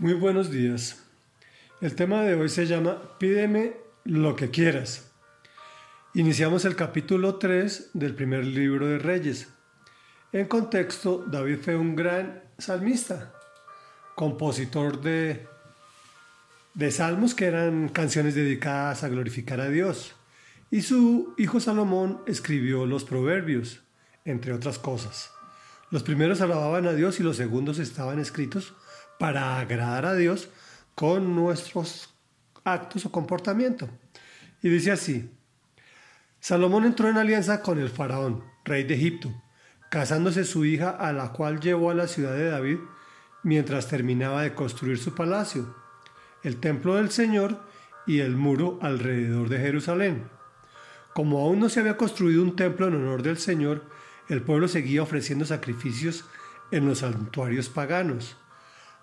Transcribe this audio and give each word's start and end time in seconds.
Muy 0.00 0.12
buenos 0.12 0.52
días. 0.52 1.02
El 1.80 1.96
tema 1.96 2.22
de 2.22 2.36
hoy 2.36 2.48
se 2.48 2.66
llama 2.68 3.18
Pídeme 3.18 3.74
lo 4.04 4.36
que 4.36 4.48
quieras. 4.48 5.10
Iniciamos 6.14 6.64
el 6.64 6.76
capítulo 6.76 7.34
3 7.34 7.90
del 7.94 8.14
primer 8.14 8.44
libro 8.44 8.86
de 8.86 9.00
Reyes. 9.00 9.48
En 10.30 10.46
contexto, 10.46 11.24
David 11.26 11.58
fue 11.60 11.76
un 11.76 11.96
gran 11.96 12.44
salmista, 12.58 13.32
compositor 14.14 15.00
de, 15.00 15.48
de 16.74 16.90
salmos 16.92 17.34
que 17.34 17.46
eran 17.46 17.88
canciones 17.88 18.36
dedicadas 18.36 19.02
a 19.02 19.08
glorificar 19.08 19.60
a 19.60 19.68
Dios. 19.68 20.14
Y 20.70 20.82
su 20.82 21.34
hijo 21.38 21.58
Salomón 21.58 22.22
escribió 22.28 22.86
los 22.86 23.02
proverbios, 23.02 23.82
entre 24.24 24.52
otras 24.52 24.78
cosas. 24.78 25.32
Los 25.90 26.04
primeros 26.04 26.40
alababan 26.40 26.86
a 26.86 26.92
Dios 26.92 27.18
y 27.18 27.24
los 27.24 27.36
segundos 27.36 27.80
estaban 27.80 28.20
escritos 28.20 28.74
para 29.18 29.58
agradar 29.58 30.06
a 30.06 30.14
Dios 30.14 30.48
con 30.94 31.34
nuestros 31.34 32.14
actos 32.64 33.06
o 33.06 33.12
comportamiento. 33.12 33.88
Y 34.62 34.68
dice 34.68 34.90
así, 34.90 35.30
Salomón 36.40 36.84
entró 36.84 37.08
en 37.08 37.16
alianza 37.16 37.62
con 37.62 37.78
el 37.78 37.88
faraón, 37.88 38.44
rey 38.64 38.84
de 38.84 38.94
Egipto, 38.94 39.32
casándose 39.90 40.44
su 40.44 40.64
hija 40.64 40.90
a 40.90 41.12
la 41.12 41.32
cual 41.32 41.60
llevó 41.60 41.90
a 41.90 41.94
la 41.94 42.06
ciudad 42.06 42.34
de 42.34 42.50
David 42.50 42.78
mientras 43.42 43.88
terminaba 43.88 44.42
de 44.42 44.54
construir 44.54 44.98
su 44.98 45.14
palacio, 45.14 45.74
el 46.42 46.60
templo 46.60 46.96
del 46.96 47.10
Señor 47.10 47.60
y 48.06 48.20
el 48.20 48.36
muro 48.36 48.78
alrededor 48.82 49.48
de 49.48 49.58
Jerusalén. 49.58 50.28
Como 51.14 51.40
aún 51.40 51.60
no 51.60 51.68
se 51.68 51.80
había 51.80 51.96
construido 51.96 52.42
un 52.42 52.56
templo 52.56 52.86
en 52.86 52.94
honor 52.94 53.22
del 53.22 53.38
Señor, 53.38 53.84
el 54.28 54.42
pueblo 54.42 54.68
seguía 54.68 55.02
ofreciendo 55.02 55.44
sacrificios 55.44 56.24
en 56.70 56.86
los 56.86 56.98
santuarios 56.98 57.68
paganos. 57.68 58.36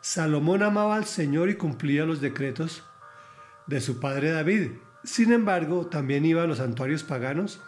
Salomón 0.07 0.61
amaba 0.61 0.97
al 0.97 1.05
Señor 1.05 1.49
y 1.49 1.55
cumplía 1.55 2.05
los 2.05 2.21
decretos 2.21 2.83
de 3.65 3.81
su 3.81 3.99
padre 3.99 4.29
David. 4.29 4.73
Sin 5.03 5.33
embargo, 5.33 5.87
también 5.87 6.23
iba 6.25 6.43
a 6.43 6.45
los 6.45 6.59
santuarios 6.59 7.01
paganos 7.01 7.59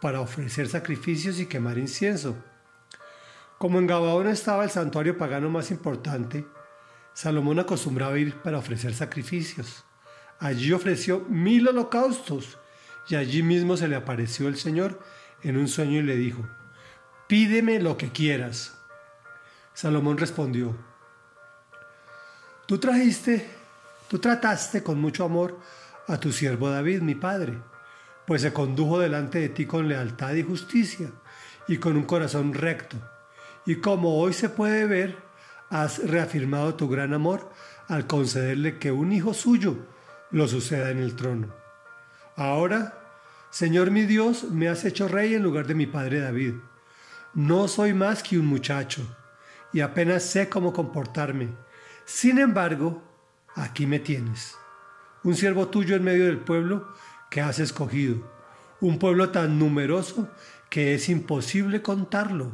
para 0.00 0.20
ofrecer 0.20 0.66
sacrificios 0.66 1.38
y 1.38 1.46
quemar 1.46 1.78
incienso. 1.78 2.34
Como 3.58 3.78
en 3.78 3.86
Gabaón 3.86 4.26
estaba 4.26 4.64
el 4.64 4.70
santuario 4.70 5.16
pagano 5.16 5.50
más 5.50 5.70
importante, 5.70 6.44
Salomón 7.12 7.60
acostumbraba 7.60 8.18
ir 8.18 8.34
para 8.42 8.58
ofrecer 8.58 8.92
sacrificios. 8.92 9.84
Allí 10.40 10.72
ofreció 10.72 11.20
mil 11.28 11.68
holocaustos 11.68 12.58
y 13.08 13.14
allí 13.14 13.44
mismo 13.44 13.76
se 13.76 13.86
le 13.86 13.94
apareció 13.94 14.48
el 14.48 14.56
Señor 14.56 15.00
en 15.44 15.56
un 15.56 15.68
sueño 15.68 16.00
y 16.00 16.02
le 16.02 16.16
dijo, 16.16 16.44
pídeme 17.28 17.78
lo 17.78 17.96
que 17.96 18.10
quieras. 18.10 18.76
Salomón 19.74 20.18
respondió, 20.18 20.76
Tú 22.66 22.78
trajiste, 22.78 23.46
tú 24.08 24.18
trataste 24.18 24.82
con 24.82 24.98
mucho 24.98 25.24
amor 25.24 25.58
a 26.08 26.18
tu 26.18 26.32
siervo 26.32 26.70
David, 26.70 27.02
mi 27.02 27.14
padre, 27.14 27.58
pues 28.26 28.40
se 28.40 28.54
condujo 28.54 28.98
delante 28.98 29.38
de 29.38 29.50
ti 29.50 29.66
con 29.66 29.86
lealtad 29.86 30.32
y 30.34 30.42
justicia 30.42 31.10
y 31.68 31.76
con 31.76 31.96
un 31.96 32.04
corazón 32.04 32.54
recto. 32.54 32.96
Y 33.66 33.76
como 33.76 34.18
hoy 34.18 34.32
se 34.32 34.48
puede 34.48 34.86
ver, 34.86 35.18
has 35.68 35.98
reafirmado 36.08 36.74
tu 36.74 36.88
gran 36.88 37.12
amor 37.12 37.50
al 37.86 38.06
concederle 38.06 38.78
que 38.78 38.92
un 38.92 39.12
hijo 39.12 39.34
suyo 39.34 39.76
lo 40.30 40.48
suceda 40.48 40.90
en 40.90 41.00
el 41.00 41.16
trono. 41.16 41.48
Ahora, 42.36 42.98
Señor 43.50 43.90
mi 43.90 44.06
Dios, 44.06 44.44
me 44.50 44.68
has 44.68 44.86
hecho 44.86 45.06
rey 45.06 45.34
en 45.34 45.42
lugar 45.42 45.66
de 45.66 45.74
mi 45.74 45.86
padre 45.86 46.20
David. 46.20 46.54
No 47.34 47.68
soy 47.68 47.92
más 47.92 48.22
que 48.22 48.38
un 48.38 48.46
muchacho 48.46 49.02
y 49.72 49.80
apenas 49.80 50.22
sé 50.22 50.48
cómo 50.48 50.72
comportarme 50.72 51.50
sin 52.04 52.38
embargo, 52.38 53.02
aquí 53.54 53.86
me 53.86 53.98
tienes, 53.98 54.56
un 55.22 55.34
siervo 55.34 55.68
tuyo 55.68 55.96
en 55.96 56.04
medio 56.04 56.26
del 56.26 56.38
pueblo 56.38 56.88
que 57.30 57.40
has 57.40 57.58
escogido, 57.58 58.30
un 58.80 58.98
pueblo 58.98 59.30
tan 59.30 59.58
numeroso 59.58 60.28
que 60.68 60.94
es 60.94 61.08
imposible 61.08 61.82
contarlo. 61.82 62.52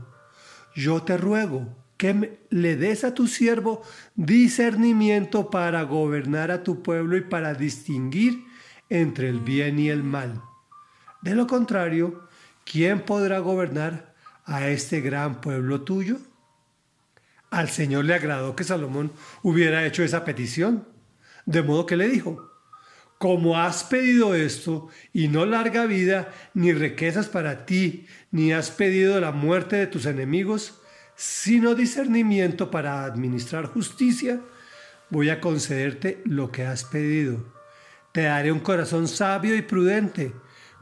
Yo 0.75 1.03
te 1.03 1.17
ruego 1.17 1.77
que 1.97 2.39
le 2.49 2.77
des 2.77 3.05
a 3.05 3.13
tu 3.13 3.27
siervo 3.27 3.83
discernimiento 4.15 5.51
para 5.51 5.83
gobernar 5.83 6.51
a 6.51 6.63
tu 6.63 6.83
pueblo 6.83 7.17
y 7.17 7.23
para 7.23 7.55
distinguir 7.55 8.45
entre 8.89 9.29
el 9.29 9.41
bien 9.41 9.79
y 9.79 9.91
el 9.91 10.03
mal. 10.03 10.43
De 11.23 11.35
lo 11.35 11.47
contrario, 11.47 12.29
¿quién 12.65 13.01
podrá 13.01 13.41
gobernar 13.41 14.15
a 14.45 14.69
este 14.69 15.01
gran 15.01 15.41
pueblo 15.41 15.83
tuyo? 15.83 16.19
Al 17.51 17.69
Señor 17.69 18.05
le 18.05 18.15
agradó 18.15 18.55
que 18.55 18.65
Salomón 18.65 19.13
hubiera 19.43 19.85
hecho 19.85 20.03
esa 20.03 20.25
petición, 20.25 20.87
de 21.47 21.63
modo 21.63 21.87
que 21.87 21.97
le 21.97 22.09
dijo, 22.09 22.51
como 23.19 23.59
has 23.59 23.85
pedido 23.85 24.35
esto, 24.35 24.89
y 25.13 25.29
no 25.29 25.45
larga 25.45 25.85
vida, 25.85 26.33
ni 26.55 26.73
riquezas 26.73 27.29
para 27.29 27.67
ti, 27.67 28.07
ni 28.31 28.53
has 28.53 28.71
pedido 28.71 29.21
la 29.21 29.33
muerte 29.33 29.77
de 29.77 29.87
tus 29.87 30.07
enemigos, 30.07 30.81
sino 31.17 31.75
discernimiento 31.75 32.71
para 32.71 33.05
administrar 33.05 33.67
justicia, 33.67 34.41
voy 35.11 35.29
a 35.29 35.41
concederte 35.41 36.23
lo 36.25 36.51
que 36.51 36.65
has 36.65 36.85
pedido. 36.85 37.45
Te 38.13 38.23
daré 38.23 38.53
un 38.53 38.61
corazón 38.61 39.07
sabio 39.07 39.55
y 39.55 39.63
prudente, 39.63 40.33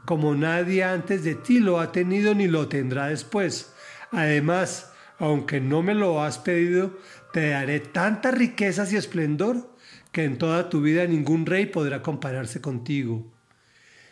como 0.05 0.33
nadie 0.33 0.83
antes 0.83 1.23
de 1.23 1.35
ti 1.35 1.59
lo 1.59 1.79
ha 1.79 1.91
tenido 1.91 2.33
ni 2.33 2.47
lo 2.47 2.69
tendrá 2.69 3.07
después. 3.07 3.73
Además, 4.11 4.88
aunque 5.19 5.59
no 5.59 5.83
me 5.83 5.93
lo 5.93 6.23
has 6.23 6.39
pedido, 6.39 6.97
te 7.33 7.49
daré 7.49 7.79
tantas 7.79 8.33
riquezas 8.33 8.91
y 8.91 8.95
esplendor 8.95 9.75
que 10.11 10.23
en 10.23 10.37
toda 10.37 10.69
tu 10.69 10.81
vida 10.81 11.05
ningún 11.05 11.45
rey 11.45 11.65
podrá 11.65 12.01
compararse 12.01 12.61
contigo. 12.61 13.31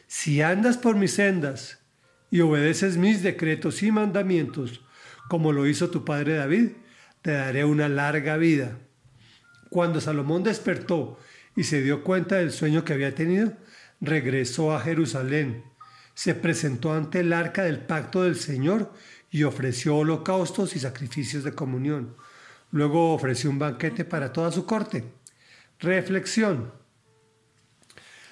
Si 0.06 0.42
andas 0.42 0.78
por 0.78 0.96
mis 0.96 1.14
sendas 1.14 1.80
y 2.30 2.42
obedeces 2.42 2.98
mis 2.98 3.24
decretos 3.24 3.82
y 3.84 3.92
mandamientos, 3.92 4.82
como 5.30 5.52
lo 5.52 5.66
hizo 5.66 5.90
tu 5.90 6.06
padre 6.06 6.36
David, 6.36 6.72
te 7.22 7.32
daré 7.32 7.66
una 7.66 7.90
larga 7.90 8.38
vida. 8.38 8.78
Cuando 9.70 10.00
Salomón 10.00 10.44
despertó 10.44 11.20
y 11.56 11.64
se 11.64 11.82
dio 11.82 12.04
cuenta 12.04 12.36
del 12.36 12.52
sueño 12.52 12.86
que 12.86 12.94
había 12.94 13.16
tenido, 13.16 13.54
regresó 14.00 14.74
a 14.74 14.80
Jerusalén, 14.82 15.64
se 16.18 16.34
presentó 16.34 16.94
ante 16.94 17.20
el 17.20 17.32
arca 17.32 17.64
del 17.64 17.78
pacto 17.78 18.24
del 18.24 18.38
Señor 18.38 18.92
y 19.30 19.44
ofreció 19.44 19.98
holocaustos 19.98 20.76
y 20.76 20.80
sacrificios 20.80 21.44
de 21.44 21.54
comunión. 21.54 22.16
Luego 22.72 23.14
ofreció 23.14 23.52
un 23.52 23.60
banquete 23.60 24.04
para 24.04 24.34
toda 24.34 24.52
su 24.52 24.66
corte. 24.66 25.04
Reflexión. 25.80 26.74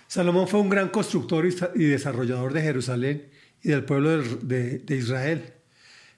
Salomón 0.08 0.48
fue 0.48 0.62
un 0.62 0.70
gran 0.70 0.90
constructor 0.90 1.46
y 1.76 1.84
desarrollador 1.86 2.54
de 2.54 2.64
Jerusalén 2.64 3.30
y 3.62 3.70
del 3.70 3.86
pueblo 3.86 4.18
de, 4.18 4.84
Israel. 4.90 5.54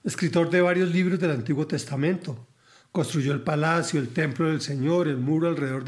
Escritor 0.06 0.50
de 0.50 0.62
varios 0.62 0.90
libros 0.94 1.20
del 1.20 1.32
Antiguo 1.32 1.68
Testamento. 1.68 2.48
Construyó 2.94 3.34
el 3.34 3.42
palacio, 3.42 4.00
el 4.00 4.14
templo 4.14 4.48
del 4.48 4.62
Señor, 4.62 5.10
el 5.10 5.18
muro 5.18 5.50
alrededor 5.50 5.84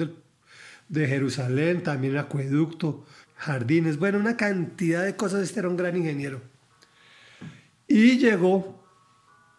de 0.89 1.07
Jerusalén, 1.07 1.83
también 1.83 2.15
el 2.15 2.19
acueducto, 2.19 3.05
jardines, 3.39 3.97
bueno, 3.97 4.19
una 4.19 4.37
cantidad 4.37 5.03
de 5.03 5.15
cosas. 5.15 5.43
Este 5.43 5.61
era 5.61 5.69
un 5.69 5.77
gran 5.77 5.95
ingeniero. 5.95 6.41
Y 7.87 8.19
llegó 8.19 8.83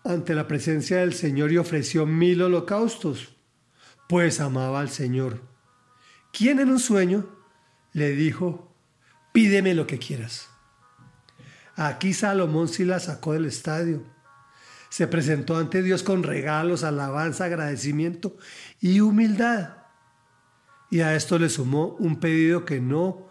ante 0.04 0.34
la 0.34 0.46
presencia 0.46 0.98
del 0.98 1.14
Señor 1.14 1.50
y 1.50 1.58
ofreció 1.58 2.06
mil 2.06 2.42
holocaustos, 2.42 3.36
pues 4.08 4.40
amaba 4.40 4.80
al 4.80 4.90
Señor. 4.90 5.40
Quien 6.32 6.60
en 6.60 6.70
un 6.70 6.78
sueño 6.78 7.28
le 7.92 8.10
dijo, 8.10 8.72
pídeme 9.32 9.74
lo 9.74 9.86
que 9.86 9.98
quieras. 9.98 10.48
Aquí 11.74 12.12
Salomón 12.12 12.68
sí 12.68 12.84
la 12.84 13.00
sacó 13.00 13.32
del 13.32 13.46
estadio. 13.46 14.04
Se 14.90 15.06
presentó 15.06 15.56
ante 15.56 15.82
Dios 15.82 16.02
con 16.02 16.22
regalos, 16.22 16.84
alabanza, 16.84 17.46
agradecimiento 17.46 18.36
y 18.80 19.00
humildad. 19.00 19.76
Y 20.90 21.00
a 21.00 21.14
esto 21.14 21.38
le 21.38 21.48
sumó 21.48 21.96
un 21.98 22.20
pedido 22.20 22.64
que 22.64 22.80
no 22.80 23.29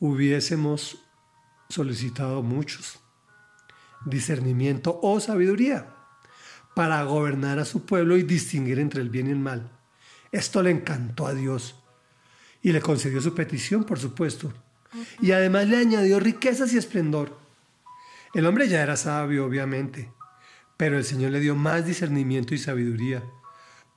hubiésemos 0.00 1.04
solicitado 1.68 2.42
muchos. 2.42 3.00
Discernimiento 4.04 4.98
o 5.02 5.20
sabiduría 5.20 5.94
para 6.74 7.02
gobernar 7.02 7.58
a 7.58 7.64
su 7.64 7.84
pueblo 7.84 8.16
y 8.16 8.22
distinguir 8.22 8.78
entre 8.78 9.02
el 9.02 9.10
bien 9.10 9.26
y 9.26 9.30
el 9.30 9.38
mal. 9.38 9.70
Esto 10.30 10.62
le 10.62 10.70
encantó 10.70 11.26
a 11.26 11.34
Dios 11.34 11.74
y 12.62 12.72
le 12.72 12.80
concedió 12.80 13.20
su 13.20 13.34
petición, 13.34 13.84
por 13.84 13.98
supuesto. 13.98 14.52
Y 15.20 15.32
además 15.32 15.66
le 15.68 15.78
añadió 15.78 16.20
riquezas 16.20 16.72
y 16.72 16.78
esplendor. 16.78 17.36
El 18.34 18.46
hombre 18.46 18.68
ya 18.68 18.82
era 18.82 18.96
sabio, 18.96 19.44
obviamente, 19.44 20.12
pero 20.76 20.96
el 20.96 21.04
Señor 21.04 21.32
le 21.32 21.40
dio 21.40 21.56
más 21.56 21.84
discernimiento 21.84 22.54
y 22.54 22.58
sabiduría, 22.58 23.24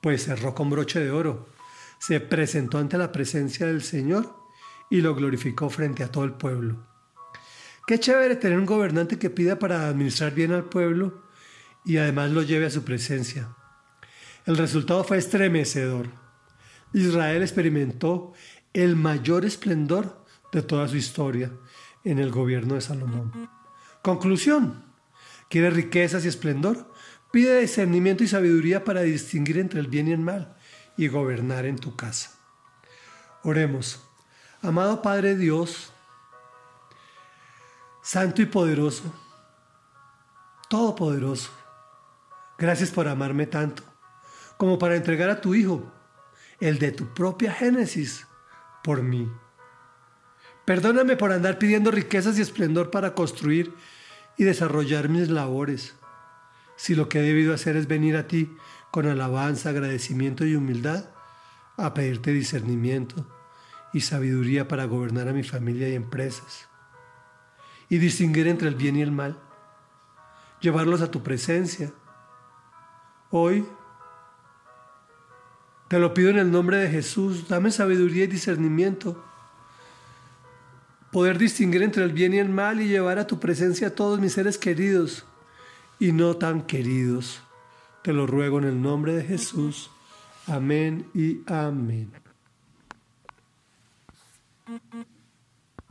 pues 0.01 0.24
cerró 0.24 0.56
con 0.56 0.69
broche 0.69 1.00
de 1.00 1.12
oro, 1.12 1.50
se 2.00 2.19
presentó 2.19 2.80
ante 2.80 2.98
la 2.98 3.12
presencia 3.12 3.68
del 3.68 3.83
Señor 3.83 4.41
y 4.92 5.02
lo 5.02 5.16
glorificó 5.16 5.70
frente 5.70 6.04
a 6.04 6.12
todo 6.12 6.26
el 6.26 6.34
pueblo. 6.34 6.86
Qué 7.88 8.00
chévere 8.00 8.36
tener 8.36 8.60
un 8.60 8.66
gobernante 8.66 9.18
que 9.18 9.32
pida 9.32 9.58
para 9.58 9.88
administrar 9.88 10.36
bien 10.36 10.52
al 10.52 10.66
pueblo 10.66 11.24
y 11.84 11.98
además 11.98 12.32
lo 12.32 12.44
lleve 12.44 12.68
a 12.68 12.70
su 12.70 12.84
presencia. 12.84 13.56
El 14.46 14.58
resultado 14.58 15.04
fue 15.04 15.18
estremecedor. 15.18 16.10
Israel 16.94 17.42
experimentó 17.42 18.34
el 18.74 18.96
mayor 18.96 19.46
esplendor 19.46 20.26
de 20.52 20.62
toda 20.62 20.88
su 20.88 20.98
historia 20.98 21.52
en 22.04 22.20
el 22.20 22.30
gobierno 22.30 22.76
de 22.76 22.82
Salomón. 22.82 23.50
Conclusión. 24.02 24.84
¿Quieres 25.50 25.74
riquezas 25.74 26.26
y 26.26 26.28
esplendor? 26.28 26.92
Pide 27.32 27.62
discernimiento 27.62 28.26
y 28.26 28.28
sabiduría 28.28 28.84
para 28.84 29.02
distinguir 29.02 29.58
entre 29.58 29.80
el 29.80 29.88
bien 29.88 30.10
y 30.10 30.12
el 30.12 30.20
mal 30.20 30.58
y 30.98 31.08
gobernar 31.08 31.66
en 31.66 31.78
tu 31.78 31.96
casa. 31.96 32.32
Oremos. 33.44 34.11
Amado 34.63 35.02
Padre 35.02 35.36
Dios, 35.36 35.92
Santo 38.04 38.44
y 38.44 38.46
poderoso, 38.46 39.12
Todopoderoso, 40.69 41.50
gracias 42.60 42.92
por 42.92 43.08
amarme 43.08 43.48
tanto, 43.48 43.81
como 44.58 44.78
para 44.78 44.96
entregar 44.96 45.31
a 45.31 45.42
tu 45.42 45.56
Hijo, 45.56 45.92
el 46.60 46.78
de 46.78 46.92
tu 46.92 47.12
propia 47.12 47.52
Génesis, 47.52 48.28
por 48.84 49.02
mí. 49.02 49.31
Perdóname 50.63 51.18
por 51.18 51.31
andar 51.31 51.58
pidiendo 51.58 51.90
riquezas 51.90 52.38
y 52.38 52.44
esplendor 52.44 52.92
para 52.92 53.16
construir 53.16 53.74
y 54.38 54.44
desarrollar 54.44 55.10
mis 55.10 55.30
labores. 55.30 55.96
Si 56.75 56.94
lo 56.94 57.10
que 57.10 57.18
he 57.18 57.24
debido 57.24 57.56
hacer 57.56 57.78
es 57.78 57.88
venir 57.88 58.16
a 58.16 58.28
ti 58.28 58.56
con 58.92 59.08
alabanza, 59.08 59.69
agradecimiento 59.69 60.46
y 60.46 60.56
humildad, 60.56 61.06
a 61.78 61.96
pedirte 61.96 62.31
discernimiento 62.31 63.25
y 63.94 64.02
sabiduría 64.02 64.68
para 64.68 64.86
gobernar 64.86 65.28
a 65.28 65.34
mi 65.34 65.44
familia 65.44 65.90
y 65.90 65.96
empresas, 65.96 66.68
y 67.90 67.98
distinguir 67.98 68.48
entre 68.48 68.68
el 68.68 68.76
bien 68.76 68.96
y 68.96 69.02
el 69.02 69.12
mal, 69.12 69.38
llevarlos 70.60 71.02
a 71.02 71.12
tu 71.12 71.24
presencia. 71.24 71.92
Hoy 73.30 73.66
te 75.88 76.00
lo 76.00 76.14
pido 76.14 76.30
en 76.30 76.38
el 76.38 76.52
nombre 76.52 76.78
de 76.78 76.90
Jesús, 76.90 77.50
dame 77.50 77.72
sabiduría 77.72 78.24
y 78.24 78.28
discernimiento, 78.28 79.22
poder 81.12 81.38
distinguir 81.38 81.84
entre 81.84 82.04
el 82.04 82.14
bien 82.14 82.34
y 82.34 82.40
el 82.40 82.50
mal 82.50 82.82
y 82.82 82.88
llevar 82.88 83.20
a 83.20 83.28
tu 83.28 83.40
presencia 83.40 83.88
a 83.88 83.96
todos 83.96 84.20
mis 84.20 84.34
seres 84.34 84.58
queridos 84.58 85.26
y 86.00 86.14
no 86.14 86.38
tan 86.38 86.62
queridos. 86.62 87.42
Te 88.04 88.14
lo 88.14 88.26
ruego 88.26 88.60
en 88.60 88.66
el 88.66 88.82
nombre 88.82 89.14
de 89.14 89.24
Jesús. 89.24 89.92
Amén 90.48 91.10
y 91.14 91.42
amén. 91.46 92.21
Mm-mm. 94.72 95.21